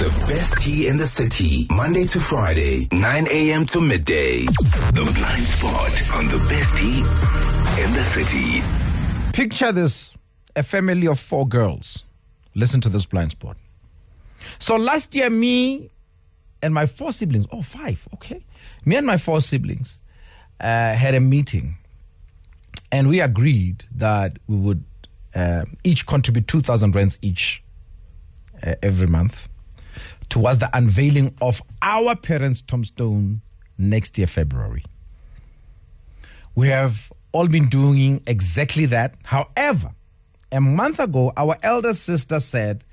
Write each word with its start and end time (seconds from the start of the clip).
The 0.00 0.24
best 0.26 0.56
T 0.56 0.86
in 0.86 0.96
the 0.96 1.06
city, 1.06 1.66
Monday 1.70 2.06
to 2.06 2.20
Friday, 2.20 2.88
9 2.90 3.26
a.m. 3.30 3.66
to 3.66 3.82
midday. 3.82 4.46
The 4.46 5.10
Blind 5.14 5.46
Spot 5.46 6.14
on 6.14 6.26
the 6.28 6.38
best 6.48 6.74
T 6.78 7.00
in 7.82 7.92
the 7.92 8.02
city. 8.04 8.62
Picture 9.34 9.72
this 9.72 10.14
a 10.56 10.62
family 10.62 11.06
of 11.06 11.20
four 11.20 11.46
girls. 11.46 12.04
Listen 12.54 12.80
to 12.80 12.88
this 12.88 13.04
blind 13.04 13.32
spot. 13.32 13.58
So 14.58 14.76
last 14.76 15.14
year, 15.14 15.28
me 15.28 15.90
and 16.62 16.72
my 16.72 16.86
four 16.86 17.12
siblings, 17.12 17.44
oh, 17.52 17.60
five, 17.60 18.00
okay. 18.14 18.42
Me 18.86 18.96
and 18.96 19.06
my 19.06 19.18
four 19.18 19.42
siblings 19.42 19.98
uh, 20.60 20.94
had 20.94 21.14
a 21.14 21.20
meeting 21.20 21.76
and 22.90 23.06
we 23.06 23.20
agreed 23.20 23.84
that 23.96 24.38
we 24.48 24.56
would 24.56 24.82
uh, 25.34 25.66
each 25.84 26.06
contribute 26.06 26.48
2,000 26.48 26.94
rands 26.94 27.18
each 27.20 27.62
uh, 28.62 28.76
every 28.82 29.06
month 29.06 29.46
towards 30.30 30.60
the 30.60 30.70
unveiling 30.72 31.34
of 31.42 31.60
our 31.82 32.16
parents' 32.16 32.62
tombstone 32.62 33.42
next 33.76 34.16
year, 34.16 34.26
February. 34.26 34.84
We 36.54 36.68
have 36.68 37.12
all 37.32 37.48
been 37.48 37.68
doing 37.68 38.22
exactly 38.26 38.86
that. 38.86 39.14
However, 39.24 39.90
a 40.50 40.60
month 40.60 40.98
ago, 41.00 41.32
our 41.36 41.56
elder 41.62 41.94
sister 41.94 42.40
said 42.40 42.84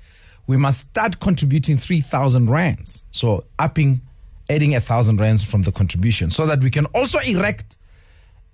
we 0.46 0.56
must 0.56 0.80
start 0.80 1.20
contributing 1.20 1.76
3,000 1.76 2.50
rands. 2.50 3.02
So, 3.10 3.44
upping, 3.58 4.00
adding 4.48 4.74
a 4.74 4.80
thousand 4.80 5.20
rands 5.20 5.42
from 5.42 5.62
the 5.62 5.72
contribution 5.72 6.30
so 6.30 6.46
that 6.46 6.60
we 6.60 6.70
can 6.70 6.86
also 6.86 7.18
erect 7.18 7.76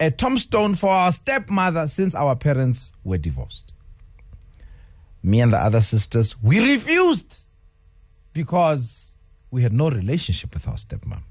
a 0.00 0.10
tombstone 0.10 0.74
for 0.74 0.88
our 0.90 1.12
stepmother 1.12 1.88
since 1.88 2.14
our 2.14 2.34
parents 2.34 2.92
were 3.04 3.18
divorced. 3.18 3.72
Me 5.22 5.40
and 5.40 5.52
the 5.52 5.58
other 5.58 5.80
sisters, 5.80 6.34
we 6.42 6.72
refused 6.74 7.43
because 8.34 9.14
we 9.50 9.62
had 9.62 9.72
no 9.72 9.88
relationship 9.88 10.52
with 10.52 10.68
our 10.68 10.74
stepmom. 10.74 11.22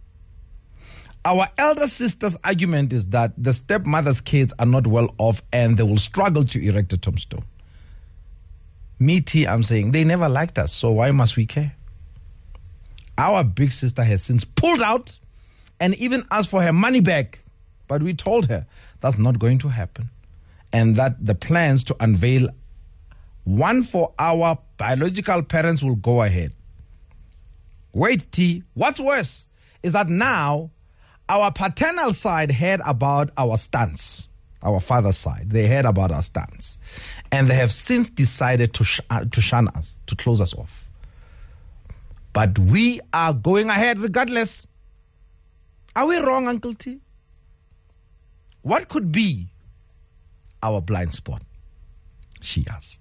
Our 1.25 1.47
elder 1.57 1.87
sister's 1.87 2.35
argument 2.43 2.91
is 2.91 3.09
that 3.09 3.31
the 3.37 3.53
stepmother's 3.53 4.19
kids 4.19 4.51
are 4.59 4.65
not 4.65 4.87
well 4.87 5.13
off 5.17 5.41
and 5.53 5.77
they 5.77 5.83
will 5.83 5.97
struggle 5.97 6.43
to 6.45 6.61
erect 6.61 6.91
a 6.93 6.97
tombstone. 6.97 7.45
Me, 8.99 9.21
T, 9.21 9.45
I'm 9.47 9.63
saying 9.63 9.91
they 9.91 10.03
never 10.03 10.27
liked 10.27 10.57
us, 10.57 10.73
so 10.73 10.91
why 10.91 11.11
must 11.11 11.35
we 11.35 11.45
care? 11.45 11.75
Our 13.17 13.43
big 13.43 13.71
sister 13.71 14.03
has 14.03 14.23
since 14.23 14.43
pulled 14.43 14.81
out 14.81 15.17
and 15.79 15.95
even 15.95 16.25
asked 16.31 16.49
for 16.49 16.61
her 16.61 16.73
money 16.73 16.99
back. 16.99 17.39
But 17.87 18.01
we 18.01 18.13
told 18.13 18.47
her 18.47 18.65
that's 19.01 19.17
not 19.17 19.39
going 19.39 19.59
to 19.59 19.67
happen 19.67 20.09
and 20.73 20.95
that 20.95 21.23
the 21.25 21.35
plans 21.35 21.83
to 21.85 21.95
unveil 21.99 22.49
one 23.43 23.83
for 23.83 24.13
our 24.17 24.57
biological 24.77 25.43
parents 25.43 25.83
will 25.83 25.95
go 25.95 26.23
ahead. 26.23 26.53
Wait, 27.93 28.31
T, 28.31 28.63
what's 28.73 28.99
worse 28.99 29.45
is 29.83 29.93
that 29.93 30.09
now 30.09 30.71
our 31.29 31.51
paternal 31.51 32.13
side 32.13 32.51
heard 32.51 32.81
about 32.85 33.29
our 33.37 33.55
stance, 33.57 34.27
our 34.63 34.79
father's 34.79 35.17
side. 35.17 35.51
They 35.51 35.67
heard 35.67 35.85
about 35.85 36.11
our 36.11 36.23
stance. 36.23 36.79
And 37.31 37.47
they 37.47 37.55
have 37.55 37.71
since 37.71 38.09
decided 38.09 38.73
to, 38.75 38.83
sh- 38.83 38.99
uh, 39.09 39.25
to 39.25 39.41
shun 39.41 39.67
us, 39.69 39.97
to 40.07 40.15
close 40.15 40.41
us 40.41 40.53
off. 40.55 40.83
But 42.33 42.57
we 42.57 42.99
are 43.13 43.33
going 43.33 43.69
ahead 43.69 43.99
regardless. 43.99 44.65
Are 45.95 46.07
we 46.07 46.17
wrong, 46.17 46.47
Uncle 46.47 46.73
T? 46.73 46.99
What 48.63 48.89
could 48.89 49.11
be 49.11 49.47
our 50.63 50.81
blind 50.81 51.13
spot? 51.13 51.43
She 52.41 52.65
asks. 52.67 52.97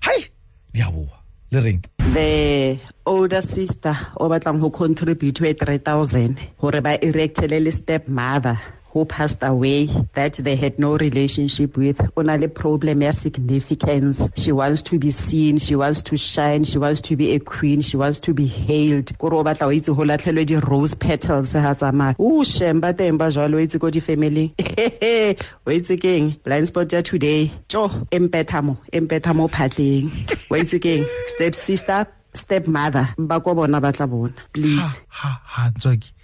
Hi, 0.00 0.28
diyaboa 0.72 1.10
le 1.50 1.60
reng? 1.60 1.84
The 2.12 2.78
older 3.04 3.42
sister 3.42 3.96
o 4.16 4.28
batlang 4.28 4.60
ho 4.60 4.70
contribute 4.70 5.40
3000 5.54 6.36
hore 6.60 6.80
ba 6.80 6.96
erectele 7.00 7.60
le 7.60 7.70
stepmother 7.70 8.58
who 8.98 9.04
passed 9.04 9.42
away 9.42 9.86
that 10.14 10.34
they 10.34 10.56
had 10.56 10.78
no 10.78 10.96
relationship 10.96 11.76
with 11.76 12.00
Only 12.16 12.48
problem 12.48 13.02
ya 13.02 13.12
significance. 13.12 14.28
She 14.34 14.50
wants 14.50 14.82
to 14.82 14.98
be 14.98 15.10
seen 15.10 15.58
she 15.58 15.76
wants 15.76 16.02
to 16.02 16.16
shine 16.16 16.64
she 16.64 16.78
wants 16.78 17.00
to 17.02 17.16
be 17.16 17.32
a 17.32 17.38
queen 17.38 17.80
she 17.80 17.96
wants 17.96 18.18
to 18.20 18.34
be 18.34 18.46
hailed. 18.46 19.16
Kore 19.18 19.34
o 19.34 19.44
batla 19.44 19.68
o 19.68 19.70
itse 19.70 19.94
ho 19.94 20.02
latlhelwe 20.02 20.46
di 20.46 20.56
rose 20.56 20.94
petals 20.94 21.52
ha 21.52 21.74
tsamaya 21.74 22.16
o 22.18 22.42
shem 22.42 22.80
ba 22.80 22.92
teng 22.92 23.18
ba 23.18 23.30
jwalo 23.30 23.54
o 23.54 23.62
itse 23.62 23.78
ko 23.78 23.90
di-family 23.90 24.52
o 24.58 25.70
itse 25.70 26.00
keng? 26.00 26.34
Blind 26.42 26.66
spot 26.66 26.92
ya 26.92 27.02
today. 27.02 27.50
Tjo 27.68 27.88
empetha 28.10 28.62
mo 28.64 28.78
empetha 28.92 29.34
mo 29.34 29.48
phatleng. 29.48 30.10
O 30.50 30.54
itse 30.58 30.82
keng? 30.82 31.06
Step 31.26 31.54
sister 31.54 32.06
step 32.34 32.66
mother. 32.66 33.14
Ba 33.16 33.40
ko 33.40 33.54
bona 33.54 33.80
ba 33.80 33.92
tla 33.92 34.06
bona. 34.10 34.34
Please. 34.52 34.98
Ha 35.08 35.40
ha 35.44 35.70
ntswaki 35.70 36.17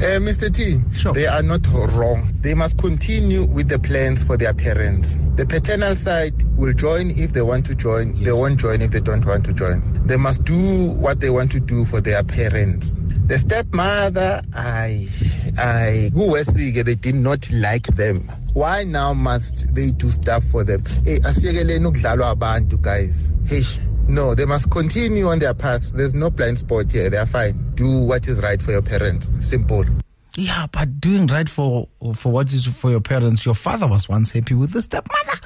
Uh, 0.00 0.18
Mr. 0.18 0.50
T, 0.50 0.80
Sure. 0.96 1.12
they 1.12 1.26
are 1.26 1.42
not 1.42 1.60
wrong. 1.92 2.32
They 2.40 2.54
must 2.54 2.78
continue 2.78 3.44
with 3.44 3.68
the 3.68 3.78
plans 3.78 4.22
for 4.22 4.38
their 4.38 4.54
parents. 4.54 5.18
The 5.36 5.44
paternal 5.44 5.94
side 5.94 6.42
will 6.56 6.72
join 6.72 7.10
if 7.10 7.34
they 7.34 7.42
want 7.42 7.66
to 7.66 7.74
join. 7.74 8.18
They 8.22 8.32
won't 8.32 8.58
join 8.58 8.80
if 8.80 8.92
they 8.92 9.00
don't 9.00 9.26
want 9.26 9.44
to 9.44 9.52
join. 9.52 10.06
They 10.06 10.16
must 10.16 10.44
do 10.44 10.92
what 10.92 11.20
they 11.20 11.28
want 11.28 11.52
to 11.52 11.60
do 11.60 11.84
for 11.84 12.00
their 12.00 12.22
parents. 12.24 12.96
The 13.26 13.38
stepmother, 13.38 14.42
I, 14.54 15.06
I, 15.58 16.10
who 16.14 16.28
was 16.28 16.46
sick, 16.46 16.82
they 16.82 16.94
did 16.94 17.14
not 17.14 17.50
like 17.50 17.86
them. 17.88 18.26
Why 18.54 18.84
now 18.84 19.12
must 19.12 19.72
they 19.74 19.90
do 19.90 20.10
stuff 20.10 20.42
for 20.44 20.64
them? 20.64 20.82
Hey, 21.04 21.18
abantu, 21.18 22.80
guys. 22.80 23.30
Hey, 23.46 23.62
no, 24.10 24.34
they 24.34 24.44
must 24.44 24.70
continue 24.70 25.28
on 25.28 25.38
their 25.38 25.54
path. 25.54 25.92
There's 25.92 26.14
no 26.14 26.30
blind 26.30 26.58
spot 26.58 26.90
here. 26.90 27.08
They 27.08 27.16
are 27.16 27.26
fine. 27.26 27.74
Do 27.74 28.00
what 28.00 28.26
is 28.26 28.42
right 28.42 28.60
for 28.60 28.72
your 28.72 28.82
parents. 28.82 29.30
Simple. 29.40 29.84
Yeah, 30.36 30.66
but 30.70 31.00
doing 31.00 31.26
right 31.26 31.48
for 31.48 31.88
for 32.14 32.32
what 32.32 32.52
is 32.52 32.66
for 32.66 32.90
your 32.90 33.00
parents, 33.00 33.44
your 33.44 33.54
father 33.54 33.86
was 33.86 34.08
once 34.08 34.30
happy 34.30 34.54
with 34.54 34.72
the 34.72 34.82
stepmother. 34.82 35.40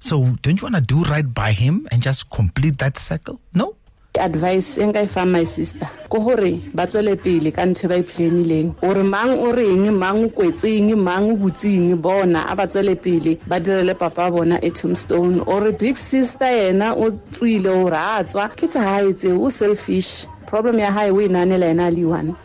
So 0.00 0.36
don't 0.42 0.60
you 0.60 0.64
want 0.64 0.76
to 0.76 0.80
do 0.80 1.02
right 1.04 1.32
by 1.32 1.52
him 1.52 1.88
and 1.90 2.02
just 2.02 2.30
complete 2.30 2.78
that 2.78 2.98
circle? 2.98 3.40
No? 3.54 3.74
Advice 4.16 4.78
e 4.78 4.86
nka 4.86 5.02
e 5.02 5.06
fang 5.06 5.30
my 5.32 5.44
sister 5.44 5.88
ko 6.08 6.20
gore 6.20 6.60
ba 6.74 6.86
tswele 6.86 7.16
pele 7.16 7.52
ka 7.52 7.62
ntho 7.66 7.86
e 7.86 7.88
ba 7.88 7.96
e 7.96 8.02
planileng 8.02 8.74
gore 8.80 9.02
mang 9.02 9.36
o 9.38 9.52
reng 9.52 9.92
mang 9.92 10.24
o 10.24 10.28
kwetseng 10.28 10.96
mang 10.96 11.30
o 11.30 11.36
butseng 11.36 12.00
bona 12.00 12.48
a 12.48 12.56
ba 12.56 12.66
tswele 12.66 12.96
pele 12.96 13.38
ba 13.46 13.60
direle 13.60 13.94
papa 13.94 14.30
bona 14.30 14.58
a 14.62 14.70
tombstone 14.70 15.40
or 15.46 15.72
big 15.72 15.96
sister 15.96 16.48
yena 16.48 16.96
o 16.96 17.10
tswile 17.30 17.68
gore 17.68 17.96
a 17.96 18.24
tswa 18.24 18.48
ke 18.56 18.66
tsa 18.68 18.80
gae 18.80 19.32
o 19.36 19.48
selfish 19.48 20.26
problem 20.46 20.78
ya 20.78 20.90
gae 20.90 21.10
o 21.10 21.20
e 21.20 21.28
naanela 21.28 21.66
ena 21.70 21.86
a 21.86 21.90
le 21.90 22.04
one 22.04 22.36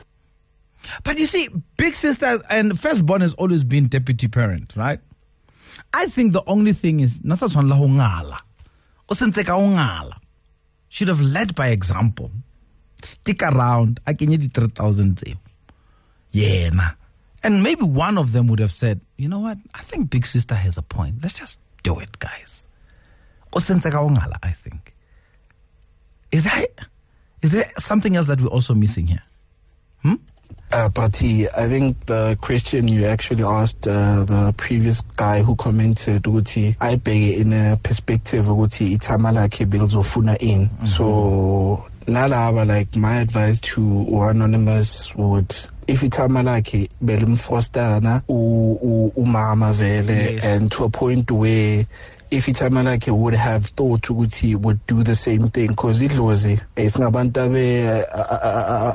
But 1.04 1.18
you 1.18 1.28
see, 1.28 1.48
big 1.78 1.96
sister 1.96 2.44
and 2.50 2.78
firstborn 2.78 3.22
has 3.22 3.34
always 3.36 3.64
been 3.64 3.88
deputy 3.88 4.28
parent, 4.28 4.74
right? 4.76 5.00
I 5.94 6.08
think 6.08 6.34
the 6.34 6.44
only 6.46 6.74
thing 6.74 7.00
is 7.00 7.20
nasa 7.22 7.48
tshwanela 7.48 7.76
ho 7.76 7.88
ngala. 7.88 8.38
O 9.08 9.16
sentse 9.16 9.46
ka 9.46 9.56
ho 9.56 9.62
ngala. 9.62 10.20
Should 10.94 11.08
have 11.08 11.22
led 11.22 11.56
by 11.56 11.70
example. 11.70 12.30
Stick 13.02 13.42
around. 13.42 14.00
A 14.06 14.14
kenye 14.14 14.38
di 14.38 14.48
3000 14.48 15.18
tseo. 15.18 15.38
Yena. 16.32 16.94
And 17.42 17.64
maybe 17.64 17.82
one 17.82 18.20
of 18.20 18.32
them 18.32 18.46
would 18.48 18.60
have 18.60 18.72
said, 18.72 19.02
"You 19.18 19.28
know 19.28 19.40
what? 19.40 19.58
I 19.74 19.82
think 19.82 20.12
big 20.12 20.28
sister 20.28 20.54
has 20.54 20.78
a 20.78 20.84
point. 20.84 21.24
Let's 21.24 21.34
just 21.34 21.58
do 21.82 21.98
it, 21.98 22.20
guys." 22.20 22.68
O 23.54 23.60
sentse 23.60 23.90
ka 23.90 23.98
ho 23.98 24.14
I 24.44 24.52
think. 24.52 24.94
Is 26.32 26.44
that 26.44 26.70
is 27.42 27.50
there 27.50 27.72
something 27.80 28.16
else 28.16 28.28
that 28.28 28.40
we're 28.40 28.54
also 28.54 28.76
missing 28.76 29.08
here? 29.08 29.26
Hmm? 30.04 30.22
Uh, 30.74 30.90
but 30.90 31.16
he, 31.16 31.48
I 31.48 31.68
think 31.68 32.08
the 32.08 32.36
question 32.42 32.88
you 32.88 33.06
actually 33.06 33.44
asked 33.44 33.88
uh, 33.88 34.24
the 34.24 34.56
previous 34.58 35.02
guy 35.02 35.44
who 35.44 35.56
commented 35.56 36.24
ukuthi 36.24 36.76
ayibheke 36.80 37.38
in 37.42 37.54
a 37.54 37.78
perspective 37.78 38.48
ukuthi 38.48 38.98
ithama 38.98 39.32
lakhe 39.32 39.66
belizofuna 39.66 40.36
in 40.42 40.70
so 40.88 41.86
nalaba 42.08 42.66
like 42.68 42.96
my 42.96 43.18
advice 43.18 43.60
to 43.60 43.82
anonymous 44.24 45.16
would 45.16 45.56
if 45.88 46.02
ithama 46.02 46.42
lakhe 46.44 46.90
belimfostana 47.04 48.24
umama 48.28 49.74
vele 49.74 50.40
and 50.44 50.72
to 50.72 50.86
a 50.86 50.90
point 50.90 51.30
where 51.30 51.86
if 52.34 52.48
ithama 52.48 52.84
lakhe 52.84 53.12
would 53.12 53.36
have 53.36 53.66
thought 53.76 54.10
ukuthi 54.10 54.56
would 54.56 54.80
do 54.88 55.04
the 55.04 55.16
same 55.16 55.50
thing 55.50 55.68
because 55.68 56.06
idlozi 56.06 56.60
eh, 56.76 56.92
singabantu 56.92 57.40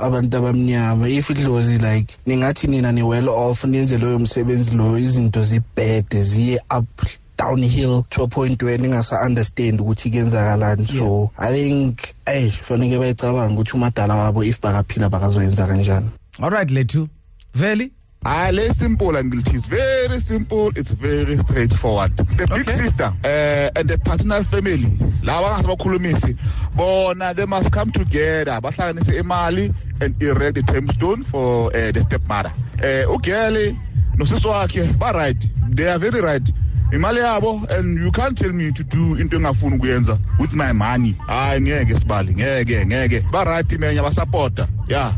abantu 0.03 0.37
abamnyama 0.37 1.09
if 1.09 1.31
idlozi 1.31 1.79
like 1.79 2.15
ningathi 2.27 2.67
nina 2.67 2.93
ni 2.93 3.03
well 3.03 3.29
off 3.29 3.65
nenze 3.65 3.99
loyo 3.99 4.19
msebenzi 4.19 4.77
loyo 4.77 4.99
izinto 4.99 5.43
zibad 5.43 6.21
ziye 6.21 6.61
up 6.79 7.03
downhill 7.39 8.05
to 8.11 8.23
a 8.23 8.27
point 8.27 8.63
where 8.63 8.79
ningasa-understand 8.79 9.81
ukuthi 9.81 10.11
kuyenzakalani 10.11 10.87
so 10.87 11.31
i 11.39 11.53
think 11.53 11.99
ey 12.27 12.51
faneke 12.51 12.99
bayicabanga 12.99 13.55
ukuthi 13.55 13.73
umadala 13.77 14.15
wabo 14.15 14.45
if 14.45 14.61
bakaphila 14.61 15.09
bakazoyenza 15.09 15.67
kanjani 15.67 16.11
All 16.41 16.51
right, 16.51 16.71
Letu. 16.71 17.09
Veli? 17.55 17.93
Hayi 18.25 18.53
le 18.53 18.75
simple 18.75 19.19
angilithi 19.19 19.57
it's 19.57 19.69
very 19.69 20.21
simple 20.21 20.71
it's 20.77 20.91
very 20.93 21.39
straightforward. 21.39 22.17
The 22.17 22.47
big 22.47 22.69
Okay. 22.69 22.77
sister 22.77 23.13
uh, 23.25 23.71
and 23.77 23.89
the 23.89 23.99
paternal 23.99 24.43
family 24.45 24.91
laba 25.23 25.51
ngasabakhulumisi 25.57 26.37
bona 26.77 27.35
they 27.35 27.47
must 27.47 27.71
come 27.71 27.93
together 27.93 28.61
bahlanganise 28.61 29.13
imali 29.19 29.75
and 30.01 30.21
erect 30.23 30.59
a 30.59 30.63
tombstone 30.63 31.23
for 31.23 31.69
uh, 31.77 31.93
the 31.93 32.03
stepmother. 32.03 32.53
Uh, 32.83 33.07
ugele 33.15 33.77
nosisi 34.17 34.47
wakhe 34.49 34.99
ba-right 34.99 35.37
they 35.75 35.89
are 35.89 35.99
very 35.99 36.21
right. 36.21 36.51
Imali 36.93 37.21
yabo 37.21 37.65
and 37.71 37.99
you 37.99 38.11
can't 38.11 38.37
tell 38.39 38.51
me 38.53 38.73
to 38.73 38.83
do 38.83 39.15
into 39.17 39.37
engafuni 39.39 39.77
ukuyenza 39.79 40.19
with 40.41 40.55
my 40.55 40.73
money. 40.73 41.13
Hayi 41.29 41.61
ngeke 41.61 41.99
sibali 41.99 42.35
ngeke 42.35 42.87
ngeke. 42.87 43.31
Ba-right 43.31 43.69
menye 43.79 44.03
basapota 44.03 44.69
yeah 44.89 45.13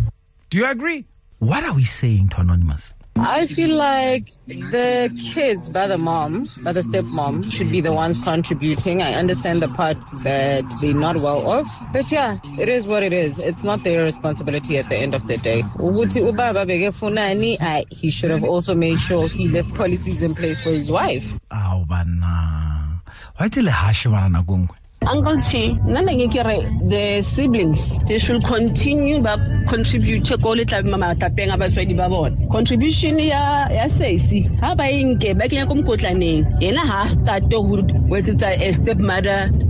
Do 0.50 0.58
you 0.58 0.66
agree? 0.66 1.04
What 1.40 1.64
are 1.64 1.72
we 1.72 1.84
saying 1.84 2.28
to 2.30 2.42
Anonymous? 2.42 2.92
I 3.16 3.46
feel 3.46 3.74
like 3.74 4.30
the 4.46 5.10
kids 5.32 5.70
by 5.70 5.86
the 5.86 5.96
mom, 5.96 6.44
by 6.62 6.72
the 6.72 6.82
stepmom, 6.82 7.50
should 7.50 7.70
be 7.70 7.80
the 7.80 7.94
ones 7.94 8.22
contributing. 8.22 9.00
I 9.00 9.14
understand 9.14 9.62
the 9.62 9.68
part 9.68 9.96
that 10.22 10.64
they're 10.82 10.92
not 10.92 11.16
well 11.16 11.50
off. 11.50 11.66
But 11.94 12.12
yeah, 12.12 12.38
it 12.58 12.68
is 12.68 12.86
what 12.86 13.02
it 13.02 13.14
is. 13.14 13.38
It's 13.38 13.64
not 13.64 13.82
their 13.84 14.04
responsibility 14.04 14.76
at 14.76 14.90
the 14.90 14.98
end 14.98 15.14
of 15.14 15.26
the 15.26 15.38
day. 15.38 15.62
Ukuthi 15.62 16.20
ubaba 16.20 16.66
bekefunani, 16.66 17.90
He 17.90 18.10
should 18.10 18.30
have 18.30 18.44
also 18.44 18.74
made 18.74 19.00
sure 19.00 19.26
he 19.26 19.48
left 19.48 19.72
policies 19.74 20.22
in 20.22 20.34
place 20.34 20.60
for 20.60 20.70
his 20.70 20.90
wife. 20.90 21.38
Aw 21.50 21.84
bana. 21.86 23.00
Why 23.36 23.48
tell 23.48 23.66
a 23.66 23.72
gongwe? 23.72 24.79
Uncle 25.06 25.40
T, 25.40 25.78
nna 25.88 26.12
ke 26.28 26.42
the 26.90 27.22
siblings 27.22 27.80
they 28.06 28.18
should 28.18 28.44
continue 28.44 29.22
ba 29.22 29.38
contribute 29.66 30.28
ko 30.42 30.50
le 30.50 30.66
tla 30.66 30.82
matlapeng 30.82 31.54
a 31.54 31.56
batswadi 31.56 31.96
ba 31.96 32.06
bona. 32.06 32.36
Contribution 32.52 33.18
ya 33.18 33.66
ya 33.72 33.88
sesi 33.88 34.44
ha 34.60 34.74
ba 34.74 34.84
e 34.84 35.02
nke 35.02 35.32
ba 35.38 35.48
kenya 35.48 35.66
ko 35.66 35.74
mokotlaneng 35.76 36.44
yena 36.60 36.84
ha 36.86 37.04
a 37.06 37.10
start 37.10 37.50
ho 37.50 37.62
ho 37.62 37.76
etsetsa 38.20 38.52
a 38.60 38.72
step 38.74 38.98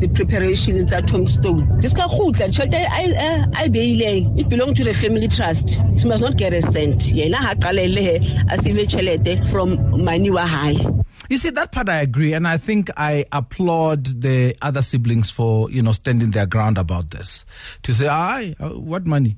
the 0.01 0.09
preparation 0.15 0.85
tsa 0.89 1.01
tombstone. 1.03 1.79
Di 1.81 1.89
ska 1.89 2.09
khutla 2.09 2.51
tjhelete 2.51 2.83
a 2.91 3.65
e 3.65 3.69
beileng 3.69 4.37
it 4.37 4.49
belong 4.49 4.75
to 4.75 4.83
the 4.83 4.95
family 4.95 5.29
trust. 5.29 5.69
She 5.99 6.07
must 6.07 6.23
not 6.23 6.37
get 6.39 6.53
a 6.53 6.63
cent. 6.73 7.07
Yena 7.07 7.37
ha 7.37 7.55
qalelle 7.55 8.03
he 8.03 8.17
a 8.51 8.61
save 8.61 8.83
tjhelete 8.89 9.49
from 9.53 9.79
money 10.03 10.31
wa 10.31 10.45
hae 10.45 10.75
You 11.29 11.39
see, 11.39 11.51
that 11.51 11.71
part 11.71 11.89
I 11.89 12.01
agree, 12.01 12.33
and 12.33 12.49
I 12.49 12.57
think 12.57 12.91
I 12.97 13.25
applaud 13.31 14.21
the 14.21 14.57
other 14.63 14.83
siblings 14.83 15.31
for, 15.31 15.71
you 15.71 15.83
know, 15.83 15.93
standing 15.93 16.31
their 16.31 16.47
ground 16.47 16.79
about 16.79 17.11
this. 17.11 17.45
To 17.85 17.95
say, 17.95 18.09
aye, 18.09 18.57
uh, 18.59 18.71
what 18.71 19.07
money? 19.07 19.37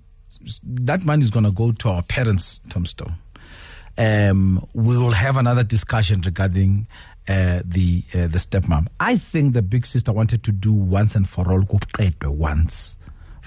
That 0.62 1.04
money 1.04 1.22
is 1.22 1.30
going 1.30 1.44
to 1.44 1.50
go 1.50 1.72
to 1.72 1.88
our 1.88 2.02
parents' 2.02 2.60
tombstone. 2.70 3.14
Um, 3.98 4.66
we 4.72 4.96
will 4.96 5.10
have 5.10 5.36
another 5.36 5.64
discussion 5.64 6.22
regarding 6.22 6.86
uh, 7.28 7.60
the 7.64 8.04
uh, 8.14 8.26
the 8.26 8.38
stepmom. 8.38 8.88
I 8.98 9.18
think 9.18 9.52
the 9.52 9.62
big 9.62 9.84
sister 9.84 10.12
wanted 10.12 10.42
to 10.44 10.52
do 10.52 10.72
once 10.72 11.14
and 11.14 11.28
for 11.28 11.52
all 11.52 11.64
once, 12.22 12.96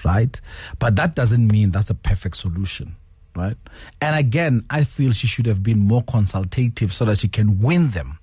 right? 0.04 0.40
But 0.78 0.96
that 0.96 1.14
doesn't 1.16 1.48
mean 1.48 1.72
that's 1.72 1.86
the 1.86 1.94
perfect 1.94 2.36
solution, 2.36 2.94
right? 3.34 3.56
And 4.00 4.16
again, 4.16 4.64
I 4.70 4.84
feel 4.84 5.12
she 5.12 5.26
should 5.26 5.46
have 5.46 5.62
been 5.64 5.80
more 5.80 6.04
consultative 6.04 6.92
so 6.92 7.04
that 7.06 7.18
she 7.18 7.28
can 7.28 7.58
win 7.58 7.90
them 7.90 8.20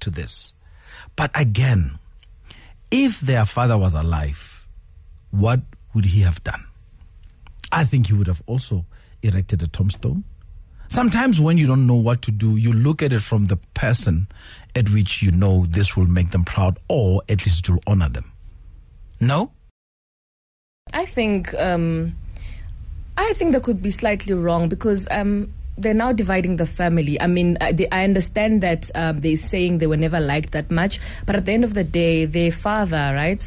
to 0.00 0.10
this. 0.10 0.52
But 1.14 1.30
again, 1.34 1.98
if 2.90 3.20
their 3.20 3.46
father 3.46 3.76
was 3.76 3.94
alive, 3.94 4.66
what 5.30 5.60
would 5.94 6.06
he 6.06 6.20
have 6.20 6.42
done? 6.44 6.64
I 7.72 7.84
think 7.84 8.06
he 8.06 8.12
would 8.12 8.26
have 8.26 8.42
also 8.46 8.84
erected 9.22 9.62
a 9.62 9.68
tombstone. 9.68 10.24
Sometimes 10.88 11.40
when 11.40 11.58
you 11.58 11.66
don't 11.66 11.86
know 11.86 11.94
what 11.94 12.22
to 12.22 12.30
do, 12.30 12.56
you 12.56 12.72
look 12.72 13.02
at 13.02 13.12
it 13.12 13.20
from 13.20 13.46
the 13.46 13.56
person 13.74 14.28
at 14.74 14.88
which 14.90 15.22
you 15.22 15.32
know 15.32 15.66
this 15.66 15.96
will 15.96 16.06
make 16.06 16.30
them 16.30 16.44
proud 16.44 16.78
or 16.88 17.22
at 17.28 17.44
least 17.44 17.68
will 17.68 17.80
honor 17.86 18.08
them. 18.08 18.30
No? 19.20 19.50
I 20.92 21.04
think 21.04 21.52
um, 21.54 22.16
I 23.16 23.32
think 23.32 23.52
that 23.52 23.64
could 23.64 23.82
be 23.82 23.90
slightly 23.90 24.34
wrong 24.34 24.68
because 24.68 25.08
um, 25.10 25.52
they're 25.78 25.94
now 25.94 26.12
dividing 26.12 26.56
the 26.56 26.66
family. 26.66 27.20
I 27.20 27.26
mean, 27.26 27.56
I, 27.60 27.72
they, 27.72 27.88
I 27.90 28.04
understand 28.04 28.62
that 28.62 28.90
um, 28.94 29.20
they're 29.20 29.36
saying 29.36 29.78
they 29.78 29.86
were 29.86 29.96
never 29.96 30.20
liked 30.20 30.52
that 30.52 30.70
much, 30.70 31.00
but 31.26 31.36
at 31.36 31.44
the 31.44 31.52
end 31.52 31.64
of 31.64 31.74
the 31.74 31.84
day, 31.84 32.24
their 32.24 32.52
father, 32.52 33.12
right? 33.14 33.46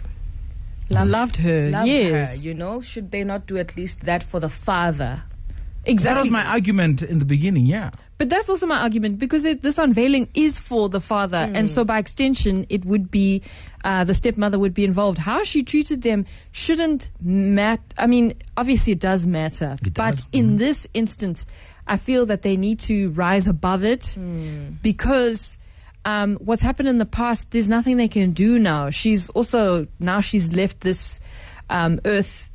Loved 0.92 1.38
her, 1.38 1.70
Loved 1.70 1.88
yes. 1.88 2.42
her, 2.42 2.48
you 2.48 2.54
know, 2.54 2.82
should 2.82 3.12
they 3.12 3.24
not 3.24 3.46
do 3.46 3.58
at 3.58 3.78
least 3.78 4.02
that 4.02 4.24
for 4.24 4.40
the 4.40 4.50
father? 4.50 5.24
Exactly. 5.86 6.16
That 6.16 6.22
was 6.22 6.32
my 6.32 6.46
argument 6.46 7.04
in 7.04 7.20
the 7.20 7.26
beginning, 7.26 7.66
yeah. 7.66 7.92
But 8.18 8.30
that's 8.30 8.50
also 8.50 8.66
my 8.66 8.80
argument 8.82 9.18
because 9.18 9.46
it, 9.46 9.62
this 9.62 9.78
unveiling 9.78 10.28
is 10.34 10.60
for 10.60 10.90
the 10.90 11.00
father, 11.00 11.50
and 11.54 11.72
so 11.72 11.86
by 11.86 12.00
extension, 12.00 12.66
it 12.68 12.84
would 12.84 13.10
be 13.10 13.42
uh, 13.86 14.04
the 14.04 14.14
stepmother 14.14 14.60
would 14.60 14.74
be 14.74 14.84
involved. 14.84 15.20
How 15.20 15.44
she 15.46 15.64
treated 15.64 16.02
them 16.02 16.26
shouldn't 16.52 17.10
matter. 17.22 17.82
I 17.98 18.08
mean, 18.08 18.34
obviously, 18.58 18.92
it 18.92 19.00
does 19.00 19.26
matter, 19.26 19.78
It 19.86 19.94
but 19.94 20.18
does. 20.18 20.26
in 20.34 20.58
this 20.58 20.86
instance, 20.94 21.46
I 21.90 21.98
feel 21.98 22.26
that 22.28 22.42
they 22.44 22.56
need 22.56 22.80
to 22.82 23.10
rise 23.12 23.48
above 23.48 23.84
it 23.84 24.16
because. 24.82 25.58
Um, 26.06 26.38
what's 26.38 26.62
happened 26.62 26.88
in 26.88 26.98
the 26.98 27.06
past, 27.06 27.52
there's 27.52 27.68
nothing 27.68 27.98
they 27.98 28.08
can 28.08 28.32
do 28.32 28.58
now. 28.58 28.90
She's 28.90 29.30
also, 29.32 29.86
now 30.00 30.22
she's 30.22 30.54
left 30.54 30.80
this 30.80 31.20
um, 31.70 32.00
earth 32.06 32.50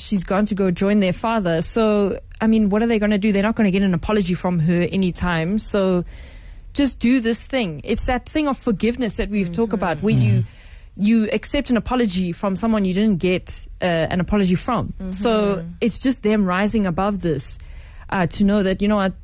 she's 0.00 0.24
gone 0.24 0.44
to 0.46 0.54
go 0.54 0.70
join 0.70 1.00
their 1.00 1.12
father. 1.12 1.62
So, 1.62 2.18
I 2.40 2.46
mean, 2.46 2.70
what 2.70 2.82
are 2.82 2.86
they 2.86 2.98
going 2.98 3.10
to 3.10 3.18
do? 3.18 3.32
They're 3.32 3.42
not 3.42 3.54
going 3.54 3.66
to 3.66 3.70
get 3.70 3.82
an 3.82 3.94
apology 3.94 4.34
from 4.34 4.58
her 4.60 4.82
anytime. 4.90 5.58
So, 5.58 6.04
just 6.72 6.98
do 6.98 7.20
this 7.20 7.44
thing. 7.44 7.80
It's 7.84 8.06
that 8.06 8.28
thing 8.28 8.48
of 8.48 8.56
forgiveness 8.56 9.16
that 9.16 9.28
we've 9.28 9.50
talked 9.50 9.72
about, 9.72 9.98
where 10.02 10.14
you 10.14 10.44
you 10.96 11.28
accept 11.32 11.70
an 11.70 11.76
apology 11.76 12.30
from 12.32 12.54
someone 12.56 12.84
you 12.84 12.94
didn't 12.94 13.18
get 13.18 13.66
uh, 13.80 13.84
an 13.84 14.20
apology 14.20 14.54
from. 14.54 14.92
So 15.08 15.64
it's 15.80 15.98
just 15.98 16.22
them 16.22 16.44
rising 16.44 16.86
above 16.86 17.20
this 17.20 17.58
uh, 18.10 18.26
to 18.26 18.44
know 18.44 18.62
that 18.62 18.82
you 18.82 18.88
know 18.88 18.96
what 18.96 19.14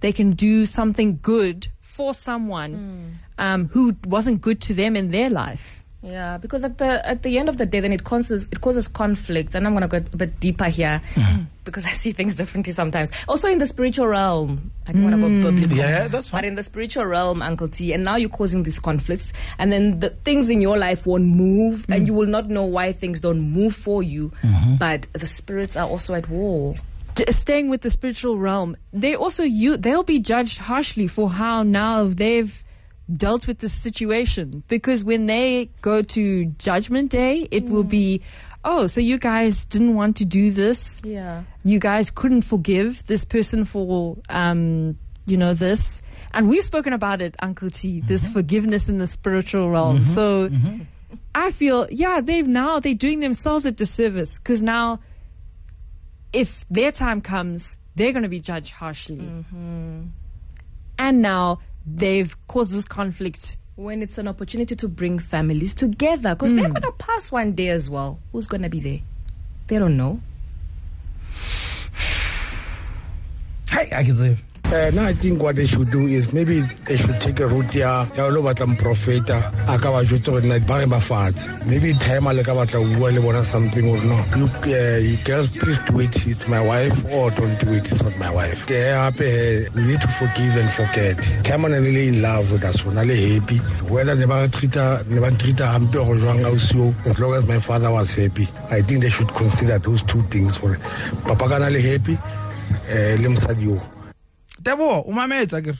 they 0.00 0.12
can 0.12 0.32
do 0.32 0.66
something 0.66 1.18
good 1.22 1.68
for 1.80 2.12
someone 2.14 2.74
hmm. 2.74 3.04
um, 3.38 3.68
who 3.68 3.96
wasn't 4.06 4.40
good 4.40 4.60
to 4.60 4.74
them 4.74 4.96
in 4.96 5.10
their 5.10 5.30
life. 5.30 5.82
Yeah, 6.02 6.36
because 6.38 6.64
at 6.64 6.78
the 6.78 7.06
at 7.06 7.22
the 7.22 7.38
end 7.38 7.48
of 7.48 7.58
the 7.58 7.66
day, 7.66 7.78
then 7.78 7.92
it 7.92 8.02
causes 8.02 8.48
it 8.50 8.60
causes 8.60 8.88
conflict, 8.88 9.54
and 9.54 9.64
I'm 9.64 9.72
gonna 9.72 9.86
go 9.86 9.98
a 9.98 10.00
bit 10.00 10.40
deeper 10.40 10.64
here 10.64 11.00
hmm. 11.14 11.42
because 11.64 11.86
I 11.86 11.90
see 11.90 12.10
things 12.10 12.34
differently 12.34 12.72
sometimes. 12.72 13.12
Also 13.28 13.46
in 13.46 13.58
the 13.58 13.68
spiritual 13.68 14.08
realm, 14.08 14.72
I 14.88 14.92
don't 14.92 15.04
want 15.04 15.14
to 15.14 15.20
go 15.20 15.28
hmm. 15.28 15.42
biblical. 15.42 15.76
Yeah, 15.76 15.88
yeah, 15.90 16.08
that's 16.08 16.30
fine. 16.30 16.40
But 16.40 16.48
in 16.48 16.54
the 16.56 16.64
spiritual 16.64 17.04
realm, 17.04 17.40
Uncle 17.40 17.68
T, 17.68 17.92
and 17.92 18.02
now 18.02 18.16
you're 18.16 18.30
causing 18.30 18.64
these 18.64 18.80
conflicts, 18.80 19.32
and 19.58 19.70
then 19.70 20.00
the 20.00 20.10
things 20.10 20.50
in 20.50 20.60
your 20.60 20.76
life 20.76 21.06
won't 21.06 21.24
move, 21.24 21.86
and 21.88 22.08
you 22.08 22.14
will 22.14 22.26
not 22.26 22.48
know 22.48 22.64
why 22.64 22.90
things 22.90 23.20
don't 23.20 23.40
move 23.40 23.76
for 23.76 24.02
you. 24.02 24.32
Mm-hmm. 24.42 24.76
But 24.76 25.06
the 25.12 25.28
spirits 25.28 25.76
are 25.76 25.86
also 25.86 26.14
at 26.14 26.28
war. 26.28 26.74
J- 27.14 27.30
staying 27.32 27.68
with 27.68 27.82
the 27.82 27.90
spiritual 27.90 28.38
realm, 28.38 28.76
they 28.92 29.14
also 29.14 29.42
you 29.42 29.76
they'll 29.76 30.02
be 30.02 30.18
judged 30.18 30.58
harshly 30.58 31.08
for 31.08 31.28
how 31.30 31.62
now 31.62 32.04
they've 32.04 32.64
dealt 33.12 33.46
with 33.46 33.58
this 33.58 33.72
situation 33.72 34.62
because 34.68 35.04
when 35.04 35.26
they 35.26 35.70
go 35.80 36.02
to 36.02 36.46
judgment 36.58 37.10
day, 37.10 37.48
it 37.50 37.64
will 37.64 37.84
be, 37.84 38.22
oh, 38.64 38.86
so 38.86 39.00
you 39.00 39.18
guys 39.18 39.66
didn't 39.66 39.94
want 39.94 40.16
to 40.16 40.24
do 40.24 40.50
this. 40.50 41.00
Yeah. 41.04 41.42
You 41.64 41.78
guys 41.78 42.10
couldn't 42.10 42.42
forgive 42.42 43.04
this 43.06 43.24
person 43.24 43.64
for, 43.64 44.16
um, 44.28 44.98
you 45.26 45.36
know, 45.36 45.54
this. 45.54 46.00
And 46.34 46.48
we've 46.48 46.64
spoken 46.64 46.92
about 46.92 47.20
it, 47.20 47.36
Uncle 47.40 47.70
T, 47.70 48.00
this 48.00 48.22
mm-hmm. 48.22 48.32
forgiveness 48.32 48.88
in 48.88 48.98
the 48.98 49.06
spiritual 49.06 49.70
realm. 49.70 49.98
Mm-hmm. 49.98 50.14
So 50.14 50.48
mm-hmm. 50.48 50.82
I 51.34 51.50
feel, 51.50 51.86
yeah, 51.90 52.20
they've 52.20 52.46
now, 52.46 52.80
they're 52.80 52.94
doing 52.94 53.20
themselves 53.20 53.66
a 53.66 53.72
disservice 53.72 54.38
because 54.38 54.62
now 54.62 55.00
if 56.32 56.66
their 56.68 56.92
time 56.92 57.20
comes, 57.20 57.76
they're 57.94 58.12
going 58.12 58.22
to 58.22 58.28
be 58.28 58.40
judged 58.40 58.72
harshly. 58.72 59.16
Mm-hmm. 59.16 60.02
And 60.98 61.22
now 61.22 61.60
they've 61.86 62.34
caused 62.48 62.72
this 62.72 62.84
conflict. 62.84 63.56
When 63.74 64.02
it's 64.02 64.18
an 64.18 64.28
opportunity 64.28 64.76
to 64.76 64.86
bring 64.86 65.18
families 65.18 65.72
together, 65.72 66.34
because 66.34 66.54
they're 66.54 66.68
mm. 66.68 66.74
gonna 66.74 66.92
pass 66.92 67.32
one 67.32 67.52
day 67.52 67.68
as 67.68 67.88
well. 67.88 68.20
Who's 68.30 68.46
gonna 68.46 68.68
be 68.68 68.80
there? 68.80 68.98
They 69.66 69.78
don't 69.78 69.96
know. 69.96 70.20
Hey, 73.70 73.90
I 73.90 74.04
can 74.04 74.18
say. 74.18 74.36
Uh, 74.72 74.90
now 74.94 75.04
I 75.04 75.12
think 75.12 75.42
what 75.42 75.56
they 75.56 75.66
should 75.66 75.90
do 75.90 76.06
is 76.06 76.32
maybe 76.32 76.62
they 76.88 76.96
should 76.96 77.20
take 77.20 77.40
a 77.40 77.46
route 77.46 77.74
ya 77.74 78.06
ya 78.16 78.28
lo 78.28 78.40
batla 78.40 78.64
moprofeta 78.64 79.36
a 79.68 79.78
ka 79.78 79.92
ba 79.92 80.02
jwetse 80.02 80.30
gore 80.32 80.40
na 80.40 80.58
ba 80.60 80.78
re 80.78 80.86
ba 80.86 80.96
fatshe. 80.96 81.44
Maybe 81.66 81.92
time 81.92 82.26
a 82.26 82.32
le 82.32 82.42
ka 82.42 82.54
batla 82.54 82.80
bua 82.96 83.10
le 83.12 83.44
something 83.44 83.86
or 83.86 83.98
no 84.02 84.16
you, 84.34 84.46
uh, 84.72 84.96
you 84.96 85.18
girls 85.24 85.50
please 85.50 85.78
do 85.80 86.00
it. 86.00 86.26
It's 86.26 86.48
my 86.48 86.64
wife 86.64 87.04
or 87.12 87.30
don't 87.32 87.60
do 87.60 87.74
it 87.74 87.92
it's 87.92 88.02
not 88.02 88.16
my 88.16 88.30
wife. 88.30 88.64
Ke 88.64 88.80
hape 88.96 89.20
eh, 89.20 89.68
we 89.74 89.82
need 89.82 90.00
to 90.00 90.08
forgive 90.08 90.56
and 90.56 90.70
forget. 90.70 91.22
Time 91.44 91.68
ne 91.68 91.78
le 91.78 92.08
in 92.08 92.22
love 92.22 92.50
with 92.50 92.64
us 92.64 92.82
na 92.86 93.02
le 93.02 93.14
happy. 93.14 93.58
Whether 93.92 94.14
ne 94.14 94.24
ba 94.24 94.48
treata 94.48 95.06
ne 95.06 95.20
ba 95.20 95.28
treata 95.32 95.68
hampe 95.68 95.92
go 95.92 96.16
jwang 96.16 96.48
ausio 96.48 96.94
as 97.04 97.18
long 97.20 97.34
as 97.34 97.46
my 97.46 97.60
father 97.60 97.90
was 97.90 98.14
happy. 98.14 98.48
I 98.70 98.80
think 98.80 99.02
they 99.02 99.10
should 99.10 99.28
consider 99.34 99.78
those 99.78 100.00
two 100.00 100.22
things 100.30 100.56
gore 100.56 100.78
papa 101.26 101.46
kana 101.46 101.68
le 101.68 101.78
happy 101.82 102.18
eh 102.88 103.16
le 103.20 103.28
mosadi 103.28 103.68
o 103.68 103.78
tebogo 104.62 105.04
o 105.08 105.12
mametse 105.12 105.56
akere 105.56 105.78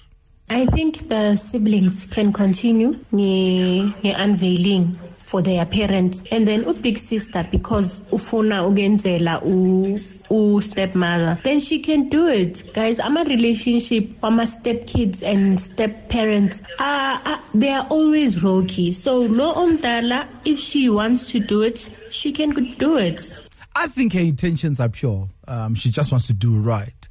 I 0.50 0.66
think 0.66 1.08
the 1.08 1.36
siblings 1.36 2.06
can 2.06 2.32
continue 2.34 2.92
the 3.10 4.14
unveiling 4.14 4.96
for 4.96 5.40
their 5.40 5.64
parents. 5.64 6.24
And 6.30 6.46
then 6.46 6.66
u 6.66 6.74
big 6.74 6.98
sister 6.98 7.48
because 7.50 8.00
ufuna 8.12 8.62
ukenzela 8.68 9.40
u, 9.42 9.96
u 10.30 10.60
stepmother. 10.60 11.38
Then 11.42 11.58
she 11.58 11.80
can 11.80 12.10
do 12.10 12.26
it. 12.28 12.74
Guys 12.74 13.00
ama 13.00 13.24
relationship 13.24 14.22
ama 14.22 14.44
step 14.44 14.86
kids 14.86 15.22
and 15.22 15.58
step 15.58 16.10
parents 16.10 16.60
are, 16.78 17.20
are 17.24 17.40
they 17.54 17.70
are 17.70 17.86
always 17.88 18.44
rocky. 18.44 18.92
So 18.92 19.20
lo 19.20 19.54
omdala 19.54 20.28
if 20.44 20.58
she 20.58 20.90
wants 20.90 21.32
to 21.32 21.40
do 21.40 21.62
it 21.62 21.78
she 22.10 22.32
can 22.32 22.50
do 22.50 22.98
it. 22.98 23.34
I 23.74 23.88
think 23.88 24.12
her 24.12 24.20
intentions 24.20 24.80
are 24.80 24.90
pure. 24.90 25.30
Um, 25.48 25.76
she 25.76 25.90
just 25.90 26.12
wants 26.12 26.26
to 26.26 26.34
do 26.34 26.58
right. 26.58 27.01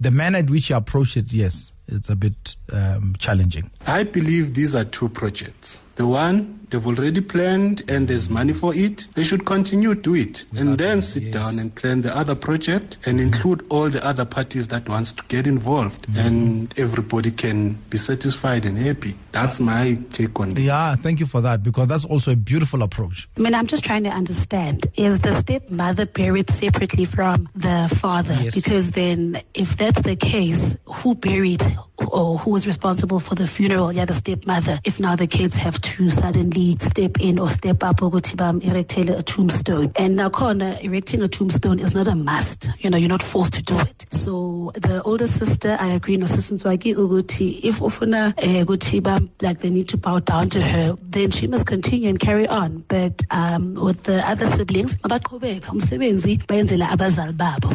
The 0.00 0.10
manner 0.10 0.38
in 0.38 0.46
which 0.46 0.70
you 0.70 0.76
approach 0.76 1.16
it, 1.16 1.32
yes, 1.32 1.72
it's 1.86 2.08
a 2.08 2.16
bit 2.16 2.56
um, 2.72 3.14
challenging. 3.18 3.70
I 3.86 4.04
believe 4.04 4.54
these 4.54 4.74
are 4.74 4.84
two 4.84 5.08
projects. 5.08 5.80
The 5.96 6.06
one 6.06 6.64
they've 6.70 6.86
already 6.86 7.20
planned 7.20 7.88
and 7.88 8.08
there's 8.08 8.28
money 8.28 8.52
for 8.52 8.74
it. 8.74 9.06
They 9.14 9.22
should 9.22 9.46
continue 9.46 9.94
to 9.94 10.14
it 10.16 10.44
and 10.56 10.76
then 10.76 11.02
sit 11.02 11.24
yes. 11.24 11.32
down 11.32 11.58
and 11.58 11.74
plan 11.74 12.02
the 12.02 12.16
other 12.16 12.34
project 12.34 12.98
and 13.06 13.20
include 13.20 13.64
all 13.68 13.88
the 13.88 14.04
other 14.04 14.24
parties 14.24 14.68
that 14.68 14.88
wants 14.88 15.12
to 15.12 15.22
get 15.28 15.46
involved 15.46 16.06
mm. 16.08 16.18
and 16.18 16.76
everybody 16.76 17.30
can 17.30 17.74
be 17.90 17.98
satisfied 17.98 18.66
and 18.66 18.76
happy. 18.76 19.16
That's 19.32 19.60
my 19.60 19.98
take 20.10 20.38
on 20.40 20.54
this. 20.54 20.64
Yeah, 20.64 20.96
thank 20.96 21.20
you 21.20 21.26
for 21.26 21.40
that 21.42 21.62
because 21.62 21.88
that's 21.88 22.04
also 22.04 22.32
a 22.32 22.36
beautiful 22.36 22.82
approach. 22.82 23.28
I 23.36 23.40
mean, 23.40 23.54
I'm 23.54 23.66
just 23.66 23.84
trying 23.84 24.04
to 24.04 24.10
understand 24.10 24.86
is 24.96 25.20
the 25.20 25.32
stepmother 25.32 26.06
buried 26.06 26.50
separately 26.50 27.04
from 27.04 27.48
the 27.54 27.88
father? 28.00 28.36
Yes. 28.40 28.54
Because 28.54 28.90
then, 28.92 29.40
if 29.54 29.76
that's 29.76 30.00
the 30.02 30.16
case, 30.16 30.76
who 30.86 31.14
buried 31.14 31.62
or 32.10 32.38
who 32.38 32.50
was 32.50 32.66
responsible 32.66 33.20
for 33.20 33.34
the 33.34 33.46
funeral? 33.46 33.92
Yeah, 33.92 34.04
the 34.04 34.14
stepmother. 34.14 34.78
If 34.84 35.00
now 35.00 35.16
the 35.16 35.26
kids 35.26 35.56
have 35.56 35.80
to 35.80 36.10
suddenly 36.10 36.76
step 36.80 37.20
in 37.20 37.38
or 37.38 37.48
step 37.48 37.82
up, 37.82 38.00
bam 38.00 38.60
erectele 38.60 39.18
a 39.18 39.22
tombstone. 39.22 39.92
And 39.96 40.16
now, 40.16 40.30
corner 40.30 40.76
erecting 40.80 41.22
a 41.22 41.28
tombstone 41.28 41.78
is 41.78 41.94
not 41.94 42.08
a 42.08 42.14
must. 42.14 42.68
You 42.78 42.90
know, 42.90 42.98
you're 42.98 43.08
not 43.08 43.22
forced 43.22 43.52
to 43.54 43.62
do 43.62 43.78
it. 43.78 44.06
So 44.10 44.72
the 44.74 45.02
older 45.02 45.26
sister, 45.26 45.76
I 45.80 45.92
agree, 45.92 46.16
no 46.16 46.26
sister 46.26 46.44
Uguti, 46.54 47.60
if 47.62 47.80
ufuna 47.80 48.34
eh, 48.38 48.64
ukuthi 48.64 49.02
bam 49.02 49.30
like 49.40 49.60
they 49.60 49.70
need 49.70 49.88
to 49.88 49.96
bow 49.96 50.18
down 50.20 50.48
to 50.50 50.60
her, 50.60 50.96
then 51.02 51.30
she 51.30 51.46
must 51.46 51.66
continue 51.66 52.08
and 52.08 52.18
carry 52.18 52.46
on. 52.46 52.84
But 52.88 53.22
um, 53.30 53.74
with 53.74 54.04
the 54.04 54.26
other 54.28 54.46
siblings, 54.46 54.96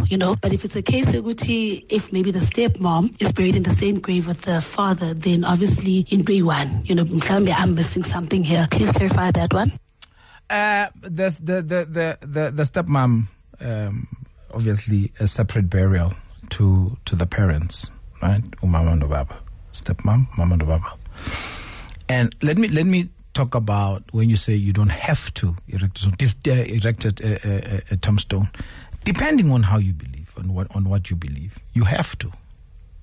you 0.09 0.17
know. 0.17 0.35
But 0.35 0.53
if 0.53 0.65
it's 0.65 0.75
a 0.75 0.81
case 0.81 1.13
if 1.13 2.11
maybe 2.11 2.31
the 2.31 2.39
stepmom 2.39 3.21
is 3.21 3.31
buried 3.31 3.55
in 3.55 3.63
the 3.63 3.71
same 3.71 3.99
grave 3.99 4.18
with 4.21 4.41
the 4.41 4.61
father, 4.61 5.13
then 5.13 5.43
obviously 5.43 6.05
in 6.09 6.23
grade 6.23 6.43
one, 6.43 6.81
you 6.85 6.95
know, 6.95 7.05
mhlambe 7.05 7.53
I'm 7.55 7.75
missing 7.75 8.03
something 8.03 8.43
here. 8.43 8.67
Please 8.71 8.91
clarify 8.91 9.31
that 9.31 9.53
one. 9.53 9.71
Uh, 10.49 10.87
the, 11.01 11.29
the, 11.41 11.61
the, 11.61 12.17
the, 12.21 12.51
the, 12.51 12.63
stepmom, 12.63 13.27
um, 13.59 14.07
obviously 14.53 15.11
a 15.19 15.27
separate 15.27 15.69
burial 15.69 16.13
to, 16.49 16.97
to 17.05 17.15
the 17.15 17.27
parents, 17.27 17.89
right? 18.21 18.41
Umama 18.61 18.93
and 18.93 19.07
baba. 19.07 19.37
Stepmom, 19.71 20.27
mama 20.37 20.53
and 20.53 20.67
baba. 20.67 20.93
And 22.07 22.35
let 22.41 22.57
me, 22.57 22.67
let 22.67 22.87
me 22.87 23.09
talk 23.35 23.53
about 23.53 24.03
when 24.11 24.29
you 24.29 24.35
say 24.35 24.55
you 24.55 24.73
don't 24.73 24.89
have 24.89 25.31
to 25.35 25.55
erect, 25.67 26.03
uh, 26.47 26.51
erect 26.51 27.05
a, 27.05 27.13
a, 27.23 27.49
a, 27.51 27.81
a 27.91 27.97
tombstone. 27.97 28.49
Depending 29.03 29.51
on 29.51 29.63
how 29.63 29.77
you 29.77 29.93
believe, 29.93 30.33
on 30.37 30.53
what, 30.53 30.75
on 30.75 30.89
what 30.89 31.09
you 31.11 31.15
believe, 31.15 31.59
you 31.73 31.83
have 31.83 32.17
to. 32.19 32.31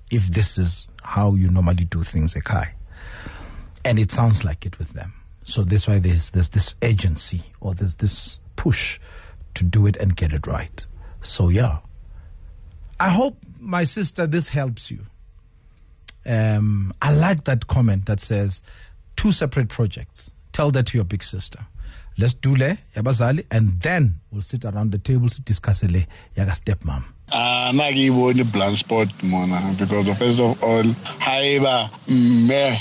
If 0.09 0.27
this 0.27 0.57
is 0.57 0.89
how 1.03 1.35
you 1.35 1.49
normally 1.49 1.85
do 1.85 2.03
things, 2.03 2.33
Ekai. 2.33 2.69
And 3.83 3.99
it 3.99 4.11
sounds 4.11 4.43
like 4.43 4.65
it 4.65 4.79
with 4.79 4.93
them. 4.93 5.13
So 5.43 5.63
that's 5.63 5.87
why 5.87 5.99
there's 5.99 6.29
there's 6.31 6.49
this 6.49 6.75
urgency 6.81 7.41
or 7.61 7.73
there's 7.73 7.95
this 7.95 8.39
push 8.57 8.99
to 9.53 9.63
do 9.63 9.87
it 9.87 9.95
and 9.97 10.15
get 10.15 10.33
it 10.33 10.45
right. 10.45 10.85
So 11.21 11.49
yeah. 11.49 11.77
I 12.99 13.09
hope 13.09 13.37
my 13.59 13.83
sister 13.83 14.27
this 14.27 14.49
helps 14.49 14.91
you. 14.91 14.99
Um, 16.25 16.93
I 17.01 17.13
like 17.13 17.45
that 17.45 17.67
comment 17.67 18.07
that 18.07 18.19
says 18.19 18.61
two 19.15 19.31
separate 19.31 19.69
projects. 19.69 20.31
Tell 20.51 20.71
that 20.71 20.87
to 20.87 20.97
your 20.97 21.05
big 21.05 21.23
sister. 21.23 21.65
Let's 22.17 22.33
do 22.33 22.55
le 22.55 22.77
yabazali 22.95 23.45
and 23.51 23.79
then 23.81 24.19
we'll 24.31 24.41
sit 24.41 24.65
around 24.65 24.91
the 24.91 24.97
table 24.97 25.29
to 25.29 25.41
discuss 25.41 25.83
le 25.83 26.05
yaga 26.35 26.51
stepmom. 26.51 27.03
Ah, 27.31 27.71
na 27.75 27.91
ke 27.91 28.07
bone 28.07 28.39
blind 28.47 28.77
spot 28.79 29.11
mona 29.23 29.59
because 29.77 30.07
first 30.17 30.39
of 30.39 30.55
all 30.63 30.83
haeba 31.19 31.89
mme 32.07 32.79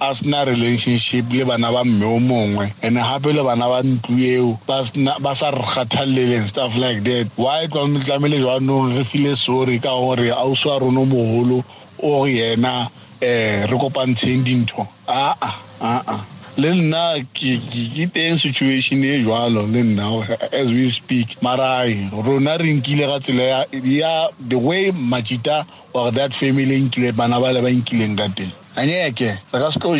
a 0.00 0.10
sena 0.14 0.44
relationship 0.44 1.24
le 1.30 1.44
bana 1.46 1.70
ba 1.70 1.84
mme 1.84 2.02
o 2.04 2.18
mongwe 2.18 2.72
and 2.82 2.96
gape 2.98 3.30
le 3.32 3.44
bana 3.46 3.68
ba 3.70 3.82
ntlo 3.86 4.18
eo 4.18 4.58
ba 4.66 4.82
sena- 4.82 5.18
ba 5.22 5.34
sa 5.38 5.50
re 5.54 5.62
kgathalele 5.62 6.34
and 6.38 6.48
stuff 6.48 6.74
like 6.76 7.04
that. 7.04 7.30
Why 7.36 7.66
tlamehile 7.70 8.42
jwanong 8.42 8.98
re 8.98 9.04
file 9.04 9.36
sorry 9.36 9.78
ka 9.78 9.94
gore 9.94 10.34
ausi 10.34 10.66
wa 10.66 10.78
rona 10.82 11.00
o 11.00 11.04
mogolo 11.06 11.62
o 12.02 12.24
re 12.26 12.32
yena 12.42 12.90
um 13.22 13.70
re 13.70 13.76
kopantsheng 13.78 14.42
dintho? 14.42 14.82
Aa 15.06 15.34
aa 15.80 16.18
le 16.56 16.72
ke 17.34 17.60
ke- 17.60 17.90
ke 17.94 18.04
teng 18.12 18.36
situation 18.36 19.04
e 19.04 19.22
le 19.66 19.82
nna 19.82 20.24
as 20.52 20.72
we 20.72 20.90
speak. 20.90 21.36
Mara 21.42 21.84
rona 22.24 22.56
re 22.58 22.72
nkile 22.74 23.06
tsela 23.20 23.66
ya- 23.84 24.28
the 24.48 24.56
way 24.58 24.90
majita 24.90 25.66
or 25.92 26.10
that 26.12 26.32
family 26.34 26.80
nkile 26.80 27.12
bana 27.14 27.38
bale 27.40 27.60
ba 27.60 27.68
nkileng 27.70 28.16
ka 28.16 28.28
teng. 28.28 28.50
Anyeke 28.76 29.38
re 29.52 29.58
ka 29.60 29.70
se 29.70 29.78
tlo 29.78 29.96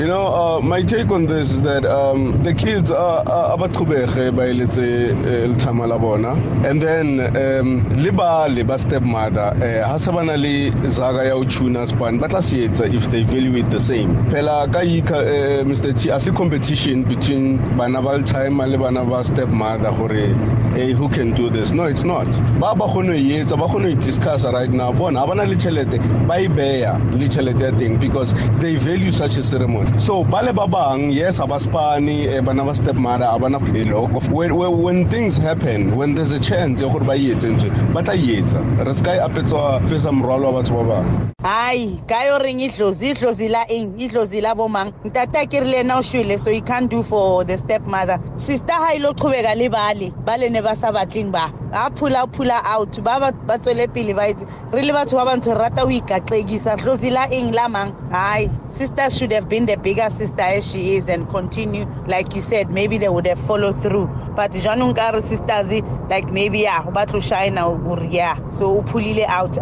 You 0.00 0.06
know, 0.06 0.28
uh, 0.28 0.60
my 0.62 0.80
take 0.80 1.10
on 1.10 1.26
this 1.26 1.52
is 1.52 1.60
that 1.60 1.84
um, 1.84 2.42
the 2.42 2.54
kids 2.54 2.90
are 2.90 3.22
abaqhubege 3.22 4.30
bayeletse 4.34 5.12
lithama 5.46 5.86
la 5.86 5.98
bona. 5.98 6.32
And 6.66 6.80
then 6.80 7.20
um, 7.36 8.02
le 8.02 8.10
bale 8.10 8.64
ba 8.64 8.78
stepmother 8.78 9.62
eh 9.62 9.86
ha 9.86 9.98
se 9.98 10.10
bana 10.10 10.38
le 10.38 10.70
zaga 10.88 11.24
ya 11.26 11.34
uchuna 11.34 11.86
span 11.86 12.16
ba 12.16 12.28
tla 12.28 12.40
if 12.40 13.10
they 13.10 13.24
value 13.24 13.56
it 13.56 13.68
the 13.68 13.78
same. 13.78 14.16
Phela 14.30 14.72
ka 14.72 14.78
eh, 14.78 15.64
Mr 15.64 15.92
T 15.94 16.10
as 16.10 16.26
a 16.28 16.32
competition 16.32 17.02
between 17.02 17.58
bana 17.76 18.00
ba 18.00 18.16
lithama 18.20 18.66
le 18.66 19.22
stepmother 19.22 19.90
gore 19.98 20.34
hey, 20.72 20.92
who 20.92 21.10
can 21.10 21.34
do 21.34 21.50
this. 21.50 21.72
No 21.72 21.84
it's 21.84 22.04
not. 22.04 22.24
Ba 22.58 22.74
ba 22.74 22.86
kgone 22.86 23.08
ho 23.08 23.44
etsa 23.44 23.58
ba 23.58 24.00
discuss 24.00 24.46
right 24.46 24.70
now. 24.70 24.92
Bona 24.92 25.20
ha 25.20 25.26
bana 25.26 25.44
le 25.44 25.56
tšhelete 25.56 26.26
ba 26.26 26.40
e 26.40 26.48
beya 26.48 26.98
le 27.12 27.28
tšhelete 27.28 27.60
ya 27.60 27.70
teng 27.72 28.00
because 28.00 28.32
they 28.60 28.76
value 28.76 29.10
such 29.10 29.36
a 29.36 29.42
ceremony 29.42 29.89
so 29.98 30.24
ba 30.24 30.42
le 30.42 30.52
ba 30.52 30.66
bang 30.66 31.10
yes 31.10 31.38
ha 31.38 31.46
ba 31.46 31.58
spane 31.58 32.08
eh, 32.08 32.40
bana 32.40 32.64
ba 32.64 32.74
stepmother 32.74 33.24
ha 33.26 33.38
bana 33.38 33.58
eloko 33.58 34.20
when, 34.30 34.54
when, 34.56 34.82
when 34.82 35.08
things 35.10 35.36
happen 35.36 35.96
when 35.96 36.14
there's 36.14 36.30
a 36.32 36.40
chance 36.40 36.82
gore 36.82 37.04
ba 37.04 37.14
e 37.16 37.32
etse 37.34 37.48
ntho 37.50 37.68
ba 37.94 38.02
tla 38.02 38.14
e 38.14 38.40
etsa 38.40 38.60
re 38.86 38.92
se 38.92 39.04
ka 39.04 39.12
e 39.14 39.18
apetswa 39.18 39.80
pesa 39.88 40.12
morwalo 40.12 40.52
wa 40.52 40.62
batho 40.62 40.76
ba 40.76 40.84
bang. 40.94 41.30
Hayi 41.40 42.02
kayo 42.06 42.36
reng 42.38 42.60
idlozi 42.60 43.14
idlozi 43.14 43.48
la 43.48 43.64
eng? 43.70 43.96
Idlozi 43.96 44.42
la 44.42 44.54
bomang 44.54 44.92
ntata 45.04 45.48
ke 45.48 45.60
rile 45.64 45.82
na 45.84 45.98
o 45.98 46.02
shwele 46.02 46.38
so 46.38 46.50
you 46.50 46.60
can't 46.60 46.90
do 46.90 47.02
for 47.02 47.44
the 47.44 47.56
stepmother. 47.56 48.20
Sister 48.36 48.72
ha 48.72 48.92
ilo 48.92 49.14
qhubeka 49.14 49.56
le 49.56 49.68
bale 49.68 50.10
bale 50.24 50.50
ne 50.50 50.60
ba 50.60 50.76
sa 50.76 50.92
batleng 50.92 51.32
ba. 51.32 51.48
A 51.72 51.90
phula 51.90 52.26
phula 52.30 52.60
out 52.64 52.92
ba 53.02 53.32
ba 53.46 53.58
tswele 53.58 53.88
pele 53.88 54.12
ba 54.12 54.28
itse 54.28 54.44
re 54.72 54.82
le 54.82 54.92
batho 54.92 55.16
ba 55.16 55.24
bantsho 55.24 55.56
rata 55.56 55.80
ho 55.80 55.88
ikaqekisa. 55.88 56.76
Dlozi 56.76 57.10
la 57.10 57.24
eng 57.32 57.52
la 57.52 57.68
mang? 57.68 57.92
Hayi 58.12 58.50
sisters 58.70 59.16
should 59.16 59.32
have 59.32 59.48
been 59.48 59.64
the 59.64 59.76
bigger 59.82 60.10
sister 60.10 60.42
as 60.42 60.70
she 60.70 60.96
is 60.96 61.08
and 61.08 61.28
continue 61.28 61.86
like 62.06 62.34
you 62.34 62.42
said 62.42 62.70
maybe 62.70 62.98
they 62.98 63.08
would 63.08 63.26
have 63.26 63.38
followed 63.38 63.80
through. 63.82 64.06
But 64.36 64.54
re 64.54 65.20
sisters 65.20 65.82
like 66.08 66.30
maybe 66.30 66.64
ba 66.64 67.06
tlo 67.06 67.20
shine 67.22 67.54
gore 67.54 68.04
yeah 68.10 68.36
so 68.50 68.78
o 68.78 68.82
phulile 68.82 69.26
out. 69.28 69.56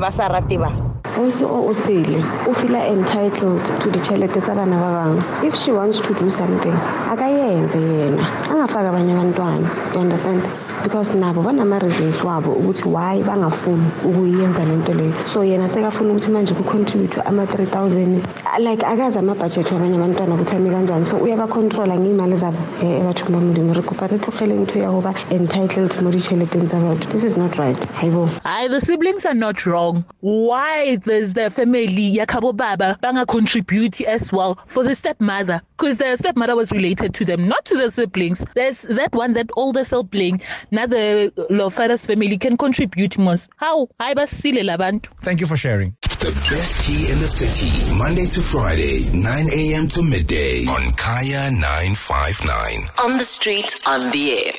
Ba 0.00 0.10
sa 0.12 0.26
rate 0.28 0.58
ba 0.58 0.90
o 1.16 1.72
sele 1.72 2.18
o 2.48 2.52
feela 2.54 2.80
entitled 2.92 3.64
to 3.64 3.90
ditšhelete 3.90 4.40
tsa 4.42 4.54
bana 4.54 4.76
ba 4.76 4.88
bangwe 4.96 5.48
if 5.48 5.54
she 5.56 5.72
wants 5.72 6.00
to 6.00 6.14
do 6.14 6.30
something 6.30 6.72
a 6.72 7.14
ka 7.16 7.26
yenze 7.26 7.76
yena. 7.76 8.24
Angafaki 8.48 8.88
abanye 8.88 9.12
abantwana 9.12 9.94
you 9.94 10.00
understand 10.00 10.42
because 10.82 11.12
nabo 11.12 11.42
banama-reasons 11.42 12.20
wabo 12.24 12.52
ukuthi 12.52 12.84
why 12.88 13.22
bangafuni 13.22 13.86
ukuyenza 14.04 14.64
lento 14.64 14.94
leyo. 14.94 15.14
So 15.28 15.40
yena 15.44 15.68
sekafuna 15.68 16.12
ukuthi 16.12 16.30
manje 16.30 16.54
ku-contribute 16.54 17.20
ama-three 17.26 17.66
thousand. 17.66 18.24
Like 18.58 18.82
akazi 18.82 19.18
amabhajethi 19.18 19.74
wabanye 19.74 19.96
abantwana 19.96 20.34
ukuthi 20.34 20.56
ame 20.56 20.70
kanjani. 20.70 21.06
So 21.06 21.16
uyabacontrola 21.16 21.98
ngey'mali 21.98 22.36
zabo 22.36 22.58
ebathong 22.82 23.30
ba 23.30 23.40
modimo 23.40 23.74
re 23.74 24.80
ya 24.80 24.90
go 24.90 25.14
entitled 25.30 26.02
mo 26.02 26.10
ditšheleteng 26.10 26.68
tsa 26.68 27.10
this 27.10 27.24
is 27.24 27.36
not 27.36 27.56
right. 27.58 27.78
Haibo 27.94 28.28
Aye, 28.44 28.68
the 28.68 28.80
siblings 28.80 29.24
are 29.26 29.34
not 29.34 29.66
wrong. 29.66 30.04
Why 30.20 30.96
does 30.96 31.34
the 31.34 31.50
family 31.50 32.16
yakabo 32.16 32.56
baba 32.56 32.98
banga 33.00 33.26
contribute 33.26 34.00
as 34.00 34.32
well 34.32 34.58
for 34.66 34.82
the 34.82 34.94
stepmother? 34.94 35.62
Because 35.80 35.96
the 35.96 36.14
stepmother 36.14 36.54
was 36.54 36.70
related 36.72 37.14
to 37.14 37.24
them, 37.24 37.48
not 37.48 37.64
to 37.64 37.74
the 37.74 37.90
siblings. 37.90 38.44
There's 38.54 38.82
that 38.82 39.14
one, 39.14 39.32
that 39.32 39.48
older 39.56 39.82
sibling, 39.82 40.42
now 40.70 40.84
the 40.84 41.32
uh, 41.38 41.44
lo- 41.48 41.70
father's 41.70 42.04
family 42.04 42.36
can 42.36 42.58
contribute 42.58 43.16
most. 43.16 43.48
How? 43.56 43.86
Hayi 43.98 44.14
basile 44.14 44.62
labantu. 44.62 45.08
Thank 45.22 45.40
you 45.40 45.46
for 45.46 45.56
sharing. 45.56 45.96
The 46.02 46.32
best 46.50 46.86
T 46.86 47.10
in 47.10 47.18
the 47.18 47.28
city, 47.28 47.94
Monday 47.94 48.26
to 48.26 48.42
Friday, 48.42 49.08
9 49.08 49.46
a.m. 49.54 49.88
to 49.88 50.02
midday 50.02 50.66
on 50.66 50.92
Kaya 50.92 51.50
959. 51.50 52.90
On 53.02 53.16
the 53.16 53.24
street, 53.24 53.82
on 53.86 54.10
the 54.10 54.32
air. 54.32 54.52